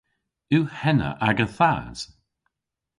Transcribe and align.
Yw 0.55 0.65
henna 0.79 1.09
aga 1.27 1.47
thas? 1.57 1.99